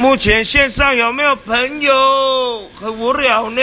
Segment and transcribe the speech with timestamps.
[0.00, 1.92] 目前线上有没有朋友？
[2.74, 3.60] 很无聊呢。